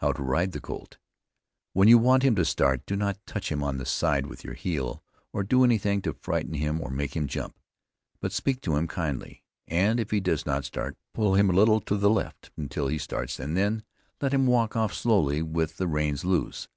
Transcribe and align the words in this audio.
HOW 0.00 0.12
TO 0.12 0.22
RIDE 0.22 0.52
THE 0.52 0.60
COLT. 0.60 0.98
When 1.72 1.88
you 1.88 1.96
want 1.96 2.24
him 2.24 2.34
to 2.34 2.44
start 2.44 2.84
do 2.84 2.94
not 2.94 3.16
touch 3.24 3.50
him 3.50 3.62
on 3.64 3.78
the 3.78 3.86
side 3.86 4.26
with 4.26 4.44
your 4.44 4.52
heel 4.52 5.02
or 5.32 5.42
do 5.42 5.64
anything 5.64 6.02
to 6.02 6.12
frighten 6.12 6.52
him 6.52 6.78
and 6.78 6.94
make 6.94 7.16
him 7.16 7.26
jump. 7.26 7.58
But 8.20 8.32
speak 8.32 8.60
to 8.60 8.76
him 8.76 8.86
kindly, 8.86 9.42
and 9.66 9.98
if 9.98 10.10
he 10.10 10.20
does 10.20 10.44
not 10.44 10.66
start 10.66 10.98
pull 11.14 11.36
him 11.36 11.48
a 11.48 11.54
little 11.54 11.80
to 11.80 11.96
the 11.96 12.10
left 12.10 12.50
until 12.58 12.88
he 12.88 12.98
starts, 12.98 13.40
and 13.40 13.56
then 13.56 13.82
let 14.20 14.34
him 14.34 14.44
walk 14.46 14.76
off 14.76 14.92
slowly 14.92 15.40
with 15.40 15.78
the 15.78 15.86
reins 15.88 16.22
loose. 16.22 16.68